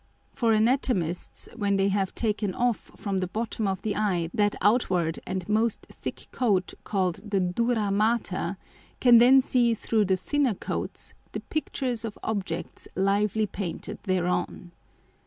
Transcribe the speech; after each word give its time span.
For 0.31 0.51
Anatomists, 0.51 1.47
when 1.55 1.75
they 1.75 1.89
have 1.89 2.15
taken 2.15 2.55
off 2.55 2.89
from 2.95 3.19
the 3.19 3.27
bottom 3.27 3.67
of 3.67 3.83
the 3.83 3.95
Eye 3.95 4.31
that 4.33 4.55
outward 4.59 5.19
and 5.27 5.47
most 5.47 5.81
thick 5.91 6.25
Coat 6.31 6.73
called 6.83 7.19
the 7.23 7.39
Dura 7.39 7.91
Mater, 7.91 8.57
can 8.99 9.19
then 9.19 9.41
see 9.41 9.75
through 9.75 10.05
the 10.05 10.17
thinner 10.17 10.55
Coats, 10.55 11.13
the 11.33 11.39
Pictures 11.39 12.03
of 12.03 12.17
Objects 12.23 12.87
lively 12.95 13.45
painted 13.45 13.99
thereon. 14.01 14.71